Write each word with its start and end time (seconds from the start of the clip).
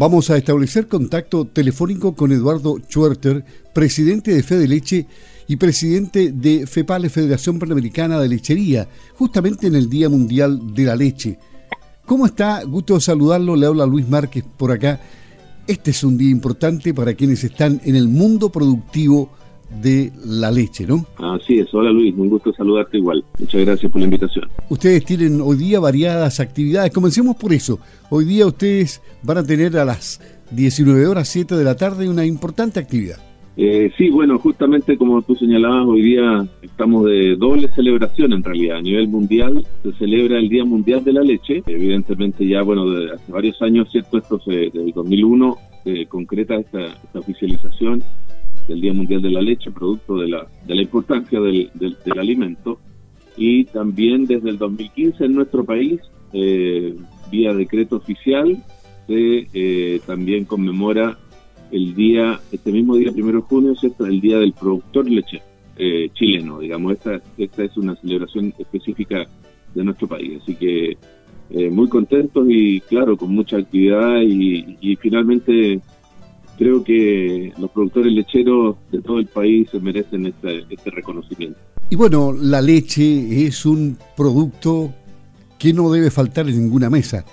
Vamos 0.00 0.30
a 0.30 0.38
establecer 0.38 0.88
contacto 0.88 1.44
telefónico 1.44 2.14
con 2.14 2.32
Eduardo 2.32 2.78
Schwerter, 2.88 3.44
presidente 3.74 4.34
de 4.34 4.42
Fede 4.42 4.66
Leche 4.66 5.06
y 5.46 5.56
presidente 5.56 6.32
de 6.32 6.66
FEPALE, 6.66 7.10
Federación 7.10 7.58
Panamericana 7.58 8.18
de 8.18 8.26
Lechería, 8.30 8.88
justamente 9.16 9.66
en 9.66 9.74
el 9.74 9.90
Día 9.90 10.08
Mundial 10.08 10.72
de 10.72 10.84
la 10.84 10.96
Leche. 10.96 11.38
¿Cómo 12.06 12.24
está? 12.24 12.64
Gusto 12.64 12.98
saludarlo, 12.98 13.54
le 13.56 13.66
habla 13.66 13.84
Luis 13.84 14.08
Márquez 14.08 14.42
por 14.56 14.72
acá. 14.72 15.02
Este 15.66 15.90
es 15.90 16.02
un 16.02 16.16
día 16.16 16.30
importante 16.30 16.94
para 16.94 17.12
quienes 17.12 17.44
están 17.44 17.78
en 17.84 17.94
el 17.94 18.08
mundo 18.08 18.50
productivo 18.50 19.30
de 19.82 20.12
la 20.24 20.50
leche, 20.50 20.86
¿no? 20.86 21.06
Así 21.16 21.58
es, 21.58 21.72
hola 21.72 21.90
Luis, 21.90 22.14
un 22.16 22.28
gusto 22.28 22.52
saludarte 22.52 22.98
igual. 22.98 23.24
Muchas 23.38 23.64
gracias 23.64 23.90
por 23.90 24.00
la 24.00 24.04
invitación. 24.06 24.48
Ustedes 24.68 25.04
tienen 25.04 25.40
hoy 25.40 25.56
día 25.56 25.80
variadas 25.80 26.40
actividades, 26.40 26.92
comencemos 26.92 27.36
por 27.36 27.52
eso. 27.52 27.78
Hoy 28.10 28.24
día 28.24 28.46
ustedes 28.46 29.00
van 29.22 29.38
a 29.38 29.44
tener 29.44 29.76
a 29.76 29.84
las 29.84 30.20
19 30.50 31.06
horas 31.06 31.28
7 31.28 31.54
de 31.54 31.64
la 31.64 31.76
tarde 31.76 32.08
una 32.08 32.24
importante 32.24 32.80
actividad. 32.80 33.18
Eh, 33.56 33.92
sí, 33.98 34.08
bueno, 34.08 34.38
justamente 34.38 34.96
como 34.96 35.20
tú 35.22 35.34
señalabas, 35.34 35.86
hoy 35.86 36.02
día 36.02 36.46
estamos 36.62 37.04
de 37.04 37.36
doble 37.36 37.68
celebración 37.68 38.32
en 38.32 38.42
realidad. 38.42 38.78
A 38.78 38.82
nivel 38.82 39.08
mundial 39.08 39.66
se 39.82 39.92
celebra 39.92 40.38
el 40.38 40.48
Día 40.48 40.64
Mundial 40.64 41.04
de 41.04 41.12
la 41.12 41.20
Leche. 41.20 41.62
Evidentemente 41.66 42.46
ya, 42.46 42.62
bueno, 42.62 42.88
desde 42.88 43.16
hace 43.16 43.32
varios 43.32 43.60
años, 43.60 43.90
¿cierto? 43.90 44.18
Esto 44.18 44.40
se, 44.40 44.52
desde 44.52 44.84
el 44.84 44.92
2001 44.92 45.56
se 45.84 46.06
concreta 46.06 46.56
esta, 46.56 46.86
esta 46.86 47.18
oficialización 47.18 48.02
del 48.70 48.80
Día 48.80 48.92
Mundial 48.92 49.20
de 49.20 49.30
la 49.30 49.42
Leche, 49.42 49.72
producto 49.72 50.16
de 50.16 50.28
la, 50.28 50.46
de 50.64 50.74
la 50.76 50.82
importancia 50.82 51.40
del, 51.40 51.70
del, 51.74 52.18
alimento. 52.18 52.78
Y 53.36 53.64
también 53.64 54.26
desde 54.26 54.50
el 54.50 54.58
2015 54.58 55.24
en 55.24 55.34
nuestro 55.34 55.64
país, 55.64 56.00
eh, 56.32 56.94
vía 57.32 57.52
decreto 57.52 57.96
oficial, 57.96 58.62
se 59.08 59.48
eh, 59.52 60.00
también 60.06 60.44
conmemora 60.44 61.18
el 61.72 61.96
día, 61.96 62.38
este 62.52 62.70
mismo 62.70 62.94
día, 62.94 63.10
primero 63.10 63.40
de 63.40 63.44
junio, 63.44 63.74
¿cierto? 63.74 64.06
el 64.06 64.20
Día 64.20 64.38
del 64.38 64.52
Productor 64.52 65.10
Leche 65.10 65.42
eh, 65.76 66.08
chileno, 66.14 66.60
digamos. 66.60 66.92
Esta, 66.92 67.20
esta 67.38 67.64
es 67.64 67.76
una 67.76 67.96
celebración 67.96 68.54
específica 68.56 69.26
de 69.74 69.84
nuestro 69.84 70.06
país. 70.06 70.40
Así 70.42 70.54
que 70.54 70.96
muy 71.72 71.88
contentos 71.88 72.46
y, 72.48 72.80
claro, 72.82 73.16
con 73.16 73.34
mucha 73.34 73.56
actividad 73.56 74.20
y, 74.20 74.76
y 74.80 74.94
finalmente 74.94 75.80
creo 76.60 76.84
que 76.84 77.54
los 77.58 77.70
productores 77.70 78.12
lecheros 78.12 78.76
de 78.92 79.00
todo 79.00 79.18
el 79.18 79.26
país 79.26 79.70
se 79.70 79.80
merecen 79.80 80.26
este, 80.26 80.66
este, 80.68 80.90
reconocimiento. 80.90 81.58
Y 81.88 81.96
bueno, 81.96 82.34
la 82.34 82.60
leche 82.60 83.46
es 83.46 83.64
un 83.64 83.96
producto 84.14 84.92
que 85.58 85.72
no 85.72 85.90
debe 85.90 86.10
faltar 86.10 86.50
en 86.50 86.60
ninguna 86.60 86.90
mesa. 86.90 87.24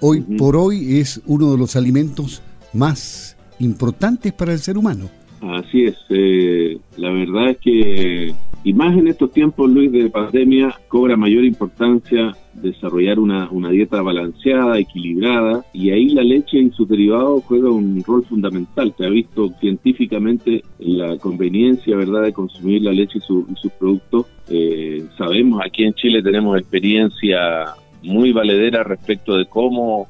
Hoy 0.00 0.22
por 0.22 0.56
hoy 0.56 0.98
es 0.98 1.22
uno 1.26 1.52
de 1.52 1.58
los 1.58 1.76
alimentos 1.76 2.42
más 2.72 3.36
importantes 3.60 4.32
para 4.32 4.52
el 4.52 4.58
ser 4.58 4.76
humano. 4.76 5.08
Así 5.40 5.84
es, 5.84 5.96
eh, 6.08 6.76
la 6.96 7.12
verdad 7.12 7.50
es 7.50 7.58
que, 7.58 8.34
y 8.64 8.72
más 8.72 8.98
en 8.98 9.06
estos 9.06 9.30
tiempos, 9.30 9.70
Luis, 9.70 9.92
de 9.92 10.10
pandemia, 10.10 10.80
cobra 10.88 11.16
mayor 11.16 11.44
importancia 11.44 12.36
desarrollar 12.54 13.18
una, 13.18 13.50
una 13.50 13.70
dieta 13.70 14.00
balanceada, 14.02 14.78
equilibrada, 14.78 15.64
y 15.72 15.90
ahí 15.90 16.10
la 16.10 16.22
leche 16.22 16.58
y 16.58 16.70
sus 16.70 16.88
derivados 16.88 17.44
juegan 17.44 17.72
un 17.72 18.04
rol 18.04 18.24
fundamental. 18.24 18.94
Se 18.96 19.06
ha 19.06 19.10
visto 19.10 19.50
científicamente 19.60 20.62
la 20.78 21.16
conveniencia, 21.18 21.96
¿verdad?, 21.96 22.22
de 22.22 22.32
consumir 22.32 22.82
la 22.82 22.92
leche 22.92 23.18
y, 23.18 23.20
sus 23.20 23.72
productos. 23.78 24.26
Eh, 24.48 25.04
sabemos, 25.18 25.60
aquí 25.64 25.84
en 25.84 25.94
Chile 25.94 26.22
tenemos 26.22 26.58
experiencia 26.58 27.74
muy 28.02 28.32
valedera 28.32 28.82
respecto 28.82 29.36
de 29.36 29.46
cómo 29.46 30.06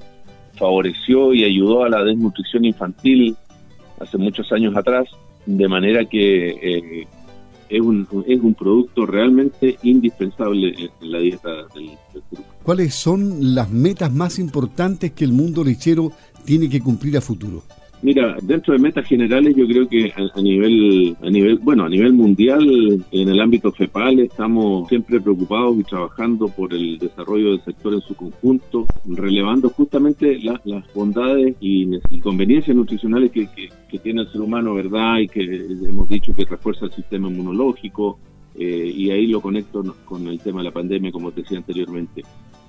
favoreció 0.54 1.32
y 1.32 1.44
ayudó 1.44 1.84
a 1.84 1.88
la 1.88 2.04
desnutrición 2.04 2.64
infantil 2.64 3.36
hace 4.00 4.18
muchos 4.18 4.52
años 4.52 4.76
atrás, 4.76 5.08
de 5.46 5.68
manera 5.68 6.04
que 6.04 6.48
eh, 6.50 7.06
es, 7.74 7.80
un, 7.80 8.06
es 8.26 8.40
un 8.40 8.54
producto 8.54 9.04
realmente 9.04 9.76
indispensable 9.82 10.90
en 11.00 11.12
la 11.12 11.18
dieta 11.18 11.50
del, 11.74 11.86
del 12.12 12.22
¿Cuáles 12.62 12.94
son 12.94 13.54
las 13.54 13.70
metas 13.70 14.12
más 14.12 14.38
importantes 14.38 15.12
que 15.12 15.24
el 15.24 15.32
mundo 15.32 15.64
lechero 15.64 16.12
tiene 16.44 16.68
que 16.68 16.80
cumplir 16.80 17.16
a 17.16 17.20
futuro? 17.20 17.62
Mira, 18.04 18.36
dentro 18.42 18.74
de 18.74 18.80
metas 18.80 19.06
generales 19.06 19.56
yo 19.56 19.66
creo 19.66 19.88
que 19.88 20.12
a, 20.14 20.40
nivel 20.42 21.16
a 21.22 21.30
nivel 21.30 21.56
bueno, 21.56 21.86
a 21.86 21.88
nivel 21.88 22.12
mundial 22.12 23.02
en 23.10 23.28
el 23.30 23.40
ámbito 23.40 23.72
FEPAL 23.72 24.20
estamos 24.20 24.86
siempre 24.90 25.22
preocupados 25.22 25.78
y 25.78 25.84
trabajando 25.84 26.48
por 26.48 26.74
el 26.74 26.98
desarrollo 26.98 27.52
del 27.52 27.64
sector 27.64 27.94
en 27.94 28.02
su 28.02 28.14
conjunto, 28.14 28.84
relevando 29.06 29.70
justamente 29.70 30.38
las 30.40 30.60
bondades 30.92 31.56
y, 31.60 31.98
conveniencias 32.20 32.76
nutricionales 32.76 33.32
que, 33.32 33.48
tiene 34.02 34.20
el 34.20 34.28
ser 34.30 34.42
humano, 34.42 34.74
¿verdad? 34.74 35.20
Y 35.20 35.28
que 35.28 35.42
hemos 35.88 36.06
dicho 36.06 36.34
que 36.34 36.44
refuerza 36.44 36.84
el 36.84 36.92
sistema 36.92 37.28
inmunológico, 37.28 38.18
eh, 38.54 38.92
y 38.94 39.10
ahí 39.12 39.28
lo 39.28 39.40
conecto 39.40 39.82
con 40.04 40.26
el 40.26 40.40
tema 40.40 40.60
de 40.60 40.64
la 40.64 40.72
pandemia, 40.72 41.10
como 41.10 41.32
te 41.32 41.40
decía 41.40 41.56
anteriormente. 41.56 42.22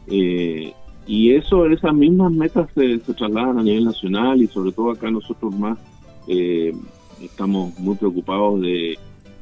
Eh, 0.07 0.71
y 1.07 1.31
eso, 1.33 1.65
esas 1.67 1.93
mismas 1.93 2.31
metas 2.31 2.67
se, 2.73 2.97
trasladan 2.97 3.59
a 3.59 3.63
nivel 3.63 3.85
nacional 3.85 4.41
y 4.41 4.47
sobre 4.47 4.71
todo 4.71 4.91
acá 4.91 5.09
nosotros 5.11 5.55
más 5.57 5.77
eh, 6.27 6.73
estamos 7.21 7.77
muy 7.79 7.95
preocupados 7.95 8.61
de, 8.61 8.97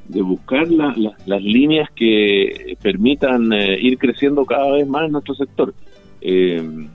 buscar 0.09 0.67
las 0.69 1.41
líneas 1.41 1.89
que 1.95 2.77
permitan 2.81 3.53
eh, 3.53 3.79
ir 3.81 3.97
creciendo 3.97 4.45
cada 4.45 4.71
vez 4.73 4.87
más 4.87 5.05
en 5.05 5.13
nuestro 5.13 5.33
sector. 5.33 5.73
Eh, 6.21 6.89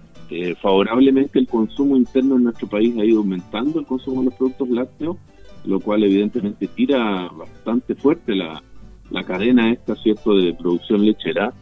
favorablemente 0.60 1.38
el 1.38 1.48
consumo 1.48 1.96
interno 1.96 2.36
en 2.36 2.44
nuestro 2.44 2.68
país 2.68 2.94
ha 2.98 3.04
ido 3.04 3.20
aumentando 3.20 3.80
el 3.80 3.86
consumo 3.86 4.20
de 4.20 4.26
los 4.26 4.34
productos 4.34 4.68
lácteos, 4.68 5.16
lo 5.64 5.80
cual 5.80 6.04
evidentemente 6.04 6.66
tira 6.66 7.28
bastante 7.28 7.94
fuerte 7.94 8.34
la, 8.34 8.62
la 9.10 9.24
cadena 9.24 9.72
esta, 9.72 9.96
¿cierto?, 9.96 10.36
de 10.36 10.52
producción 10.52 11.04
lechera. 11.04 11.54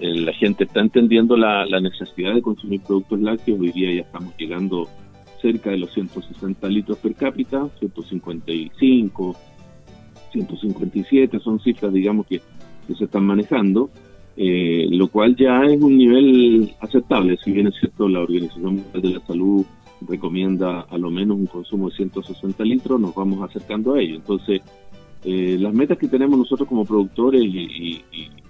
Eh, 0.00 0.14
la 0.20 0.32
gente 0.32 0.64
está 0.64 0.80
entendiendo 0.80 1.36
la, 1.36 1.66
necesidad 1.80 2.34
de 2.34 2.40
consumir 2.40 2.80
productos 2.80 3.20
lácteos. 3.20 3.60
Hoy 3.60 3.70
día 3.72 3.92
ya 3.92 4.00
estamos 4.00 4.34
llegando 4.38 4.88
cerca 5.42 5.70
de 5.70 5.78
los 5.78 5.92
160 5.92 6.68
litros 6.68 6.98
per 6.98 7.14
cápita, 7.14 7.68
155, 7.78 9.36
157 10.32 11.40
son 11.40 11.60
cifras, 11.60 11.92
digamos, 11.92 12.26
que, 12.26 12.40
se 12.96 13.04
están 13.04 13.24
manejando, 13.24 13.88
eh, 14.36 14.88
lo 14.90 15.06
cual 15.06 15.36
ya 15.36 15.62
es 15.62 15.80
un 15.80 15.96
nivel 15.96 16.74
aceptable. 16.80 17.36
Si 17.36 17.52
bien 17.52 17.68
es 17.68 17.74
cierto, 17.78 18.08
la 18.08 18.20
Organización 18.20 18.76
Mundial 18.76 19.02
de 19.02 19.10
la 19.10 19.20
Salud 19.26 19.64
recomienda 20.08 20.80
a 20.80 20.98
lo 20.98 21.08
menos 21.10 21.36
un 21.36 21.46
consumo 21.46 21.88
de 21.88 21.96
160 21.96 22.64
litros, 22.64 23.00
nos 23.00 23.14
vamos 23.14 23.48
acercando 23.48 23.94
a 23.94 24.00
ello. 24.00 24.16
Entonces, 24.16 24.60
eh, 25.24 25.56
las 25.60 25.74
metas 25.74 25.98
que 25.98 26.08
tenemos 26.08 26.38
nosotros 26.38 26.68
como 26.68 26.84
productores 26.84 27.42
y, 27.42 28.02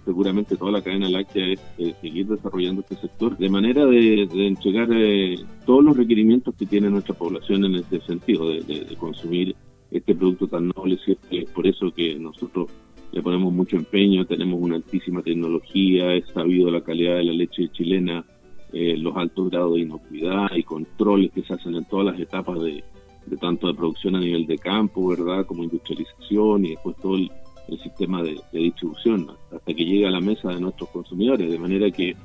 seguramente 0.05 0.57
toda 0.57 0.73
la 0.73 0.83
cadena 0.83 1.09
láctea 1.09 1.55
es 1.79 1.97
seguir 2.01 2.27
desarrollando 2.27 2.81
este 2.83 2.97
sector 2.97 3.37
de 3.37 3.49
manera 3.49 3.85
de, 3.87 4.23
entregar 4.47 4.89
eh, 4.93 5.37
todos 5.67 5.85
los 5.85 5.97
requerimientos 5.97 6.55
que 6.57 6.67
tiene 6.67 6.91
nuestra 6.91 7.15
población 7.15 7.65
en 7.65 7.77
ese 7.77 8.01
sentido, 8.01 8.49
de, 8.49 8.97
consumir 8.99 9.55
este 9.91 10.15
producto 10.15 10.47
tan 10.47 10.69
noble. 10.69 10.99
Es 11.31 11.51
por 11.51 11.67
eso 11.67 11.93
que 11.93 12.15
nosotros 12.17 12.71
le 13.13 13.23
ponemos 13.23 13.53
mucho 13.53 13.77
empeño, 13.77 14.25
tenemos 14.25 14.61
una 14.61 14.77
altísima 14.77 15.23
tecnología, 15.23 16.15
es 16.15 16.29
sabido 16.29 16.71
la 16.71 16.83
calidad 16.83 17.17
de 17.17 17.25
la 17.25 17.33
leche 17.33 17.69
chilena, 17.73 18.25
eh, 18.73 18.97
los 18.97 19.17
altos 19.17 19.51
grados 19.51 19.75
de 19.75 19.81
inocuidad 19.81 20.49
y 20.55 20.63
controles 20.63 21.33
que 21.33 21.43
se 21.43 21.55
hacen 21.55 21.75
en 21.75 21.85
todas 21.87 22.07
las 22.07 22.21
etapas 22.21 22.61
de, 22.61 22.85
de 23.27 23.37
tanto 23.37 23.67
de 23.67 23.75
producción 23.75 24.15
a 24.15 24.21
nivel 24.21 24.47
de 24.47 24.59
campo, 24.59 25.09
¿verdad? 25.09 25.45
Como 25.45 25.65
industrialización 25.65 26.65
y 26.65 26.71
después 26.71 26.97
todo 27.03 27.17
el, 27.17 27.31
sistema 27.79 28.23
de, 28.23 28.41
distribución 28.53 29.29
hasta 29.53 29.75
que 29.75 29.85
llegue 29.85 30.07
a 30.07 30.11
la 30.11 30.21
mesa 30.21 30.49
de 30.49 30.61
nuestros 30.61 30.91
consumidores. 30.91 31.51
De 31.51 31.59
manera 31.59 31.91
que 31.91 32.17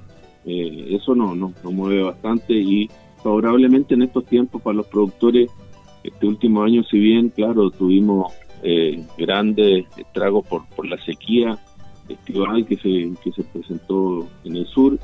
eh, 0.45 0.87
eso 0.89 1.15
no, 1.15 1.35
no, 1.35 1.53
nos 1.63 1.73
mueve 1.73 2.03
bastante 2.03 2.53
y 2.53 2.89
favorablemente 3.23 3.93
en 3.93 4.03
estos 4.03 4.25
tiempos 4.25 4.61
para 4.61 4.77
los 4.77 4.87
productores, 4.87 5.49
este 6.03 6.27
último 6.27 6.63
año, 6.63 6.83
si 6.83 6.99
bien, 6.99 7.29
claro, 7.29 7.71
tuvimos 7.71 8.33
eh, 8.63 9.03
grandes 9.17 9.85
estragos 9.97 10.45
por, 10.47 10.65
por 10.75 10.87
la 10.87 10.97
sequía 11.03 11.57
estival 12.07 12.65
que 12.67 12.75
se, 12.77 13.11
que 13.23 13.31
se 13.31 13.43
presentó 13.43 14.27
en 14.43 14.57
el 14.57 14.67
sur, 14.67 14.99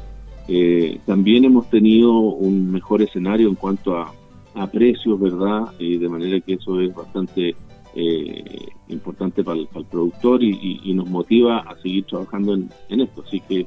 eh, 0.48 1.00
también 1.06 1.46
hemos 1.46 1.68
tenido 1.70 2.14
un 2.14 2.72
mejor 2.72 3.02
escenario 3.02 3.50
en 3.50 3.56
cuanto 3.56 3.98
a 3.98 4.14
a 4.56 4.68
precios, 4.68 5.20
¿verdad? 5.20 5.72
Y 5.80 5.98
de 5.98 6.10
manera 6.10 6.40
que 6.40 6.54
eso 6.54 6.80
es 6.82 6.94
bastante 6.94 7.56
eh, 7.96 8.70
importante 8.88 9.44
para 9.44 9.60
el, 9.60 9.68
productor 9.68 10.44
y, 10.44 10.94
nos 10.94 11.10
motiva 11.10 11.60
a 11.60 11.76
seguir 11.82 12.06
trabajando 12.06 12.54
en, 12.54 13.02
esto. 13.02 13.24
Así 13.26 13.42
que 13.42 13.66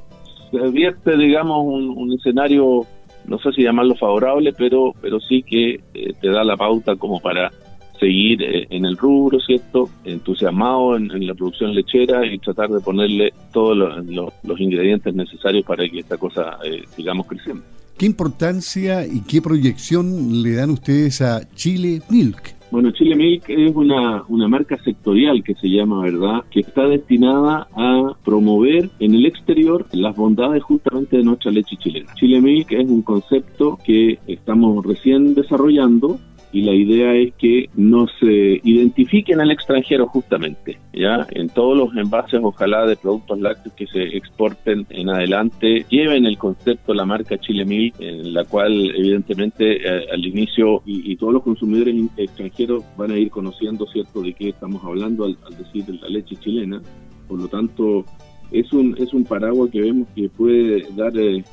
se 0.51 0.57
advierte, 0.57 1.17
digamos, 1.17 1.63
un, 1.65 2.13
escenario, 2.13 2.85
no 3.25 3.39
sé 3.39 3.51
si 3.53 3.63
llamarlo 3.63 3.95
favorable, 3.95 4.53
pero, 4.53 4.93
pero 5.01 5.19
sí 5.19 5.43
que 5.43 5.79
eh, 5.93 6.13
te 6.21 6.29
da 6.29 6.43
la 6.43 6.57
pauta 6.57 6.95
como 6.95 7.19
para 7.19 7.51
seguir 7.99 8.41
eh, 8.43 8.67
en 8.69 8.85
el 8.85 8.97
rubro, 8.97 9.39
¿cierto? 9.39 9.89
Entusiasmado 10.03 10.95
en, 10.97 11.25
la 11.25 11.33
producción 11.33 11.73
lechera 11.73 12.25
y 12.25 12.39
tratar 12.39 12.69
de 12.69 12.81
ponerle 12.81 13.33
todos 13.53 13.77
los, 14.05 14.59
ingredientes 14.59 15.13
necesarios 15.13 15.65
para 15.65 15.87
que 15.87 15.99
esta 15.99 16.17
cosa 16.17 16.57
sigamos 16.95 17.27
creciendo. 17.27 17.63
¿Qué 17.97 18.05
importancia 18.05 19.07
y 19.07 19.21
qué 19.21 19.41
proyección 19.41 20.43
le 20.43 20.55
dan 20.55 20.69
ustedes 20.69 21.21
a 21.21 21.49
Chile 21.55 22.01
Milk? 22.09 22.54
Bueno, 22.71 22.91
Chile 22.91 23.15
Milk 23.15 23.43
es 23.47 23.75
una, 23.75 24.23
una 24.27 24.47
marca 24.47 24.77
sectorial 24.83 25.43
que 25.43 25.55
se 25.55 25.69
llama, 25.69 26.01
¿verdad?, 26.01 26.43
que 26.51 26.61
está 26.61 26.87
destinada 26.87 27.67
a 27.75 28.15
promover 28.23 28.89
en 28.99 29.13
el 29.13 29.25
exterior 29.25 29.85
las 29.93 30.15
bondades 30.15 30.63
justamente 30.63 31.17
de 31.17 31.23
nuestra 31.23 31.51
leche 31.51 31.77
chilena. 31.77 32.13
Chile 32.15 32.41
Milk 32.41 32.71
es 32.71 32.89
un 32.89 33.01
concepto 33.01 33.77
que 33.85 34.19
estamos 34.27 34.85
recién 34.85 35.35
desarrollando 35.35 36.19
y 36.55 36.61
la 36.61 36.73
idea 36.73 37.13
es 37.13 37.33
que 37.33 37.69
nos 37.75 38.09
identifiquen 38.21 39.41
al 39.41 39.51
extranjero 39.51 40.07
justamente, 40.07 40.79
ya 40.93 41.27
en 41.31 41.49
todos 41.49 41.75
los 41.75 41.93
envases 41.97 42.39
ojalá 42.41 42.85
de 42.85 42.95
productos 42.95 43.41
lácteos 43.41 43.75
que 43.75 43.85
se 43.87 44.15
exporten 44.15 44.87
en 44.89 45.09
adelante 45.09 45.85
lleven 45.89 46.25
el 46.25 46.37
concepto 46.37 46.93
la 46.93 47.05
marca 47.05 47.37
Chile 47.37 47.65
Milk 47.65 47.95
en 47.99 48.33
la 48.33 48.45
cual 48.45 48.71
evidentemente 48.95 49.85
eh, 49.85 50.05
al 50.09 50.25
inicio 50.25 50.81
y, 50.85 51.13
todos 51.17 51.33
los 51.33 51.43
consumidores 51.43 51.93
extranjeros 52.15 52.85
van 52.95 53.11
a 53.11 53.17
ir 53.17 53.29
conociendo 53.29 53.85
cierto 53.87 54.21
de 54.21 54.31
qué 54.31 54.49
estamos 54.49 54.81
hablando 54.85 55.25
al, 55.25 55.37
decir 55.57 55.83
la 56.01 56.07
leche 56.07 56.37
chilena, 56.37 56.81
por 57.27 57.37
lo 57.37 57.49
tanto 57.49 58.05
es 58.51 58.71
un 58.71 58.95
es 58.97 59.13
un 59.13 59.25
paraguas 59.25 59.71
que 59.71 59.81
vemos 59.81 60.07
que 60.15 60.29
puede 60.29 60.87
dar 60.95 61.17
eh, 61.17 61.43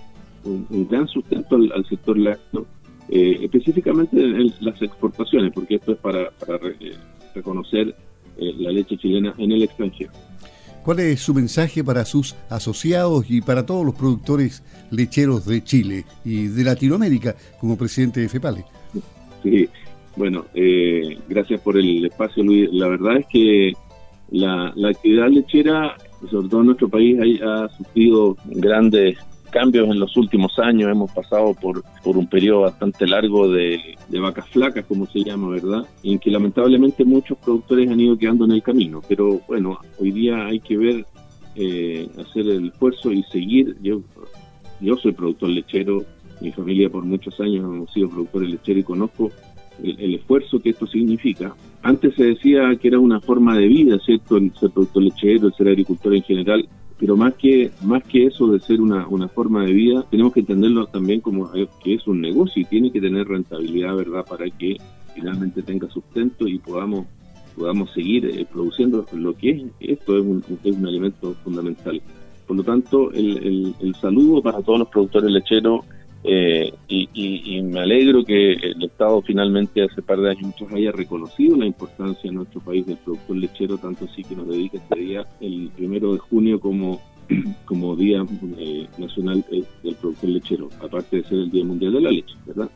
un, 0.45 0.87
gran 0.89 1.09
sustento 1.09 1.57
al 1.57 1.85
sector 1.87 2.17
lácteo 2.17 2.67
eh, 3.15 3.41
específicamente 3.43 4.17
en 4.17 4.55
las 4.61 4.81
exportaciones, 4.81 5.53
porque 5.53 5.75
esto 5.75 5.93
es 5.93 5.99
para, 5.99 6.31
eh, 6.81 6.95
reconocer 7.35 7.95
eh, 8.39 8.55
la 8.57 8.73
leche 8.73 8.97
chilena 8.97 9.35
en 9.37 9.53
el 9.53 9.65
extranjero. 9.65 10.13
¿Cuál 10.83 11.01
es 11.01 11.21
su 11.21 11.35
mensaje 11.35 11.85
para 11.85 12.07
sus 12.07 12.35
asociados 12.49 13.31
y 13.31 13.43
para 13.43 13.67
todos 13.67 13.85
los 13.85 13.95
productores 13.97 14.63
lecheros 14.91 15.45
de 15.45 15.63
Chile 15.63 16.07
y 16.25 16.47
de 16.47 16.65
Latinoamérica 16.65 17.37
como 17.61 17.77
presidente 17.77 18.21
de 18.21 18.31
FEPALE? 18.31 18.65
Sí, 19.43 19.69
bueno, 20.17 20.47
gracias 21.29 21.61
por 21.61 21.77
el 21.77 22.07
espacio, 22.07 22.43
Luis. 22.43 22.71
La 22.73 22.89
verdad 22.89 23.19
es 23.19 23.27
que 23.27 23.73
la, 24.31 24.73
actividad 24.89 25.29
lechera, 25.29 25.97
sobre 26.31 26.49
todo 26.49 26.61
en 26.61 26.67
nuestro 26.69 26.89
país, 26.89 27.43
ha 27.43 27.69
sufrido 27.77 28.39
grandes 28.47 29.19
cambios 29.53 29.89
en 29.89 30.01
los 30.01 30.17
últimos 30.17 30.59
años, 30.59 30.91
hemos 30.91 31.13
pasado 31.13 31.55
por, 31.55 31.85
por 32.03 32.17
un 32.17 32.27
periodo 32.27 32.63
bastante 32.63 33.07
largo 33.07 33.49
de, 33.49 33.97
vacas 34.21 34.49
flacas, 34.49 34.85
como 34.87 35.07
se 35.07 35.23
llama, 35.23 35.51
¿verdad? 35.51 35.87
En 36.03 36.19
que 36.19 36.31
lamentablemente 36.31 37.05
muchos 37.05 37.39
productores 37.39 37.89
han 37.89 38.01
ido 38.01 38.19
quedando 38.19 38.45
en 38.47 38.53
el 38.53 38.63
camino. 38.63 39.03
Pero 39.07 39.41
bueno, 39.47 39.79
hoy 40.01 40.11
día 40.11 40.47
hay 40.47 40.59
que 40.59 40.77
ver, 40.77 41.07
eh, 41.55 42.09
hacer 42.19 42.49
el 42.49 42.69
esfuerzo 42.69 43.13
y 43.13 43.23
seguir. 43.25 43.77
Yo, 43.83 44.01
yo 44.81 44.97
soy 44.97 45.13
productor 45.13 45.51
lechero, 45.51 46.05
mi 46.41 46.51
familia 46.51 46.91
por 46.91 47.05
muchos 47.05 47.39
años 47.39 47.65
hemos 47.65 47.93
sido 47.93 48.09
productores 48.09 48.51
lecheros 48.51 48.81
y 48.81 48.85
conozco 48.85 49.31
el, 49.83 50.01
el, 50.01 50.15
esfuerzo 50.17 50.59
que 50.59 50.71
esto 50.71 50.87
significa. 50.87 51.55
Antes 51.83 52.15
se 52.15 52.25
decía 52.25 52.77
que 52.81 52.89
era 52.89 53.01
una 53.01 53.21
forma 53.21 53.57
de 53.57 53.67
vida, 53.67 53.99
¿cierto? 54.05 54.37
El 54.37 54.53
ser 54.55 54.71
productor 54.71 55.03
lechero, 55.03 55.49
el 55.49 55.55
ser 55.55 55.69
agricultor 55.69 56.15
en 56.15 56.23
general, 56.23 56.69
pero 56.99 57.17
más 57.17 57.35
que 57.35 57.73
más 57.83 58.05
que 58.05 58.27
eso 58.27 58.47
de 58.47 58.61
ser 58.61 58.81
una, 58.81 59.09
una 59.09 59.27
forma 59.27 59.65
de 59.65 59.73
vida, 59.73 60.05
tenemos 60.09 60.33
que 60.33 60.41
entenderlo 60.41 60.87
también 60.87 61.21
como 61.21 61.51
que 61.83 61.95
es 61.95 62.07
un 62.07 62.21
negocio 62.21 62.63
y 62.63 62.67
tiene 62.67 62.93
que 62.93 63.01
tener 63.01 63.27
rentabilidad, 63.27 63.97
¿verdad? 63.97 64.25
Para 64.25 64.49
que 64.49 64.77
finalmente 65.13 65.63
tenga 65.63 65.89
sustento 65.89 66.47
y 66.47 66.59
podamos 66.59 67.07
podamos 67.57 67.91
seguir 67.93 68.27
eh, 68.27 68.47
produciendo 68.51 69.05
lo 69.13 69.35
que 69.35 69.51
es 69.51 69.63
esto 69.81 70.17
es 70.17 70.25
un, 70.25 70.43
es 70.65 70.77
un 70.77 70.87
alimento 70.87 71.35
fundamental. 71.43 72.01
Por 72.47 72.57
lo 72.57 72.63
tanto, 72.63 73.13
el, 73.13 73.37
el, 73.39 73.75
el 73.81 73.95
saludo 73.97 74.41
para 74.41 74.63
todos 74.63 74.79
los 74.79 74.89
productores 74.89 75.31
lecheros 75.31 75.85
eh, 76.25 76.73
y, 76.87 77.63
me 77.63 77.81
alegro 77.81 78.25
que 78.25 78.53
el 78.53 78.83
Estado 78.83 79.23
finalmente 79.23 79.83
hace 79.83 80.03
par 80.03 80.21
de 80.21 80.31
años 80.31 80.55
haya 80.73 80.93
reconocido 80.93 81.57
la 81.57 81.67
importancia 81.67 82.29
en 82.29 82.37
nuestro 82.37 82.61
país 82.61 82.87
del 82.87 82.97
productor 82.99 83.37
lechero, 83.37 83.79
tanto 83.79 84.05
así 84.05 84.23
que 84.23 84.37
nos 84.37 84.47
dedica 84.49 84.79
este 84.79 85.01
día 85.01 85.25
el 85.41 85.71
primero 85.75 86.13
de 86.13 86.19
junio 86.19 86.61
como, 86.61 87.01
como 87.65 87.97
Día 87.97 88.25
eh, 88.59 88.87
Nacional 88.99 89.45
eh, 89.51 89.65
del 89.83 89.95
Productor 89.97 90.31
Lechero, 90.31 90.69
aparte 90.81 91.17
de 91.17 91.25
ser 91.25 91.39
el 91.39 91.51
Día 91.51 91.65
Mundial 91.65 91.95
de 91.95 92.01
la 92.01 92.11
Leche, 92.11 92.35
¿verdad? 92.47 92.71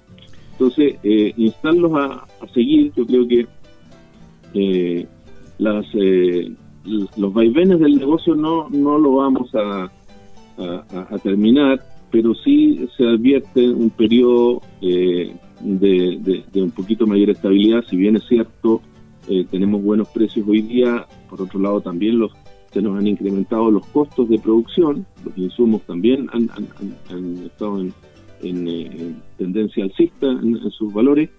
Entonces, 0.53 0.95
instarlos 1.37 1.93
a, 1.95 2.27
seguir, 2.55 2.91
yo 2.97 3.07
creo 3.07 3.29
que 3.29 5.07
las 5.59 5.87
los 7.17 7.33
vaivenes 7.35 7.79
del 7.79 7.99
negocio 7.99 8.35
no, 8.35 8.71
no 8.71 8.97
lo 8.97 9.17
vamos 9.17 9.55
a, 9.55 9.91
a 10.57 11.19
terminar 11.19 11.79
pero 12.11 12.35
sí 12.35 12.89
se 12.97 13.05
advierte 13.05 13.69
un 13.69 13.91
periodo 13.91 14.63
eh, 14.81 15.35
de, 15.61 16.43
un 16.55 16.71
poquito 16.71 17.07
mayor 17.07 17.31
estabilidad, 17.31 17.85
si 17.89 17.97
bien 17.97 18.17
es 18.17 18.25
cierto, 18.29 18.81
eh, 19.29 19.45
tenemos 19.51 19.83
buenos 19.83 20.09
precios 20.09 20.47
hoy 20.49 20.63
día, 20.63 21.07
por 21.29 21.43
otro 21.43 21.61
lado 21.61 21.81
también 21.81 22.19
los 22.19 22.33
se 22.73 22.83
nos 22.83 22.99
han 22.99 23.07
incrementado 23.07 23.71
los 23.71 23.87
costos 23.87 24.29
de 24.29 24.39
producción, 24.39 25.07
los 25.25 25.39
insumos 25.39 25.81
también 25.83 26.29
han, 26.33 26.51
estado 27.47 27.81
en, 27.81 28.69
eh, 28.69 29.15
tendencia 29.39 29.85
alcista 29.85 30.27
en, 30.27 30.71
sus 30.73 30.93
valores, 30.93 31.31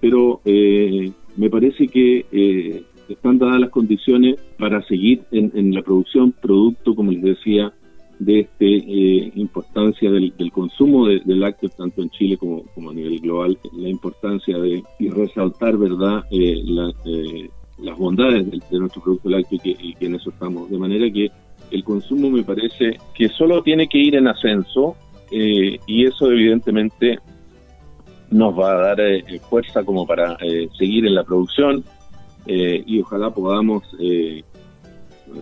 pero 0.00 0.40
me 0.44 1.50
parece 1.50 1.88
que 1.88 2.84
están 3.06 3.38
dadas 3.38 3.60
las 3.60 3.70
condiciones 3.70 4.40
para 4.58 4.82
seguir 4.86 5.24
en, 5.30 5.52
en 5.54 5.74
la 5.74 5.82
producción, 5.82 6.32
producto, 6.32 6.94
como 6.94 7.10
les 7.12 7.22
decía, 7.22 7.74
de 8.18 8.40
esta 8.40 8.64
eh, 8.64 9.32
importancia 9.36 10.10
del, 10.10 10.32
consumo 10.52 11.06
de, 11.06 11.22
lácteos 11.26 11.76
tanto 11.76 12.02
en 12.02 12.10
Chile 12.10 12.36
como, 12.36 12.64
a 12.90 12.94
nivel 12.94 13.20
global, 13.20 13.58
la 13.72 13.88
importancia 13.88 14.58
de 14.58 14.82
y 14.98 15.08
resaltar 15.08 15.76
verdad 15.76 16.24
eh, 16.30 16.62
eh, 17.04 17.50
las 17.78 17.96
bondades 17.96 18.50
de, 18.50 18.78
nuestro 18.78 19.02
producto 19.02 19.28
lácteo 19.28 19.60
y 19.62 19.94
que, 19.94 20.06
en 20.06 20.16
eso 20.16 20.30
estamos. 20.30 20.68
De 20.68 20.78
manera 20.78 21.10
que 21.12 21.30
el 21.70 21.84
consumo 21.84 22.30
me 22.30 22.42
parece 22.42 22.98
que 23.14 23.28
solo 23.28 23.62
tiene 23.62 23.86
que 23.88 23.98
ir 23.98 24.16
en 24.16 24.26
ascenso 24.26 24.96
y 25.30 26.06
eso 26.06 26.32
evidentemente 26.32 27.18
nos 28.30 28.58
va 28.58 28.72
a 28.72 28.94
dar 28.94 28.98
fuerza 29.50 29.84
como 29.84 30.06
para 30.06 30.38
seguir 30.78 31.06
en 31.06 31.14
la 31.14 31.22
producción 31.22 31.84
y 32.46 33.00
ojalá 33.00 33.30
podamos 33.30 33.84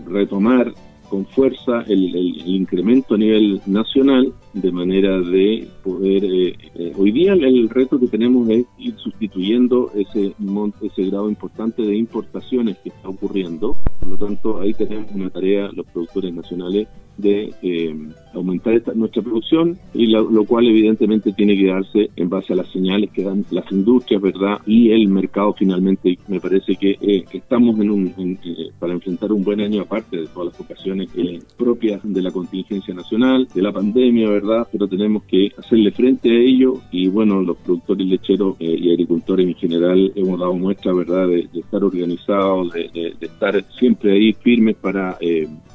retomar 0.09 0.73
con 1.09 1.27
fuerza 1.27 1.85
el, 1.89 2.15
incremento 2.47 3.15
a 3.15 3.19
nivel 3.19 3.61
nacional 3.67 4.33
de 4.57 4.73
manera 4.73 5.21
de 5.21 5.69
poder... 5.83 6.25
Eh, 6.25 6.55
eh, 6.75 6.93
hoy 6.97 7.13
día 7.13 7.35
el, 7.35 7.69
reto 7.69 8.01
que 8.01 8.07
tenemos 8.07 8.49
es 8.49 8.65
ir 8.79 8.95
sustituyendo 8.97 9.91
ese, 9.95 10.35
ese 10.83 11.05
grado 11.05 11.29
importante 11.29 11.83
de 11.83 11.97
importaciones 11.97 12.79
que 12.79 12.89
está 12.89 13.09
ocurriendo. 13.09 13.77
Por 14.01 14.09
lo 14.09 14.17
tanto, 14.17 14.61
ahí 14.61 14.73
tenemos 14.73 15.11
una 15.13 15.31
tarea 15.31 15.69
los 15.73 15.87
productores 15.87 16.33
nacionales 16.33 16.89
de 17.17 17.53
eh, 17.63 17.97
aumentar 18.35 18.75
esta, 18.75 18.93
nuestra 18.93 19.23
producción 19.23 19.79
y 19.95 20.07
lo, 20.07 20.45
cual 20.45 20.67
evidentemente 20.67 21.33
tiene 21.33 21.57
que 21.57 21.67
darse 21.67 22.11
en 22.17 22.29
base 22.29 22.53
a 22.53 22.57
las 22.57 22.69
señales 22.69 23.11
que 23.11 23.25
dan 23.25 23.45
las 23.51 23.71
industrias, 23.73 24.21
¿verdad? 24.21 24.59
Y 24.67 24.91
el 24.91 25.09
mercado 25.09 25.55
finalmente. 25.55 26.19
Me 26.29 26.41
parece 26.41 26.77
que 26.77 26.97
eh, 27.01 27.25
estamos 27.33 27.79
en 27.81 27.91
un, 27.91 28.39
eh, 28.45 28.71
para 28.79 28.93
enfrentar 28.93 29.33
un 29.33 29.45
buen 29.45 29.61
año 29.61 29.83
aparte 29.83 30.19
de 30.19 30.27
todas 30.27 30.53
las 30.53 30.61
ocasiones 30.61 31.09
propias 31.57 32.01
de 32.05 32.23
la 32.23 32.31
contingencia 32.31 32.95
nacional, 32.95 33.49
de 33.55 33.63
la 33.63 33.73
pandemia, 33.73 34.29
¿verdad? 34.29 34.46
Pero 34.73 34.89
tenemos 34.89 35.25
que 35.25 35.51
hacerle 35.59 35.91
frente 35.93 36.31
a 36.31 36.35
ello 36.35 36.75
y 36.91 37.09
bueno, 37.09 37.43
los 37.43 37.57
productores 37.59 38.07
lecheros 38.07 38.57
y 38.59 38.91
agricultores 38.91 39.47
en 39.47 39.55
general 39.55 40.13
hemos 40.15 40.39
dado 40.41 40.55
muestra, 40.55 40.93
¿verdad? 40.93 41.29
De, 41.29 41.49
estar 41.55 41.83
organizados, 41.83 42.73
de, 42.73 43.15
de, 43.19 43.27
estar 43.27 43.65
siempre 43.79 44.13
ahí 44.13 44.33
firmes 44.33 44.77
para 44.77 45.19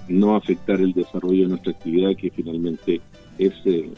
no 0.08 0.36
afectar 0.36 0.80
el 0.80 0.94
desarrollo 0.94 1.44
de 1.44 1.50
nuestra 1.50 1.72
actividad, 1.72 2.16
que 2.16 2.30
finalmente 2.32 3.02
es 3.38 3.54
eh, 3.66 3.90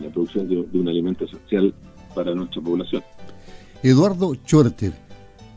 la 0.00 0.08
producción 0.08 0.48
de, 0.48 0.78
un 0.78 0.88
alimento 0.88 1.24
esencial 1.24 1.74
para 2.14 2.34
nuestra 2.34 2.62
población. 2.62 3.02
Eduardo 3.82 4.34
Chorter, 4.44 4.92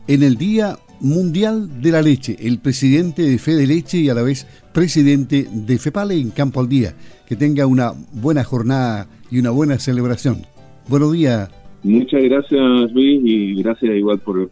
en 0.06 0.22
el 0.22 0.36
Día 0.36 0.76
Mundial 1.00 1.80
de 1.82 1.90
la 1.90 2.00
Leche, 2.00 2.36
el 2.40 2.58
presidente 2.60 3.22
de 3.22 3.38
Fede 3.38 3.66
Leche 3.66 3.98
y 3.98 4.08
a 4.08 4.14
la 4.14 4.22
vez 4.22 4.46
presidente 4.72 5.48
de 5.52 5.78
FEPALE 5.78 6.14
en 6.14 6.30
Campo 6.30 6.60
al 6.60 6.68
Día. 6.68 6.94
Que 7.26 7.36
tenga 7.36 7.66
una 7.66 7.92
buena 8.12 8.44
jornada 8.44 9.08
y 9.30 9.38
una 9.38 9.50
buena 9.50 9.78
celebración. 9.78 10.42
Buenos 10.88 11.12
días. 11.12 11.50
Muchas 11.82 12.22
gracias 12.22 12.92
Luis 12.92 13.20
y 13.24 13.62
gracias 13.62 13.96
igual 13.96 14.20
por, 14.20 14.48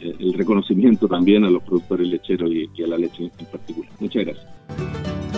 el 0.00 0.34
reconocimiento 0.34 1.06
también 1.06 1.44
a 1.44 1.50
los 1.50 1.62
productores 1.62 2.08
lecheros 2.08 2.50
y, 2.50 2.82
a 2.82 2.86
la 2.88 2.98
leche 2.98 3.30
en 3.38 3.46
particular. 3.46 3.90
Muchas 4.00 4.24
gracias. 4.24 5.35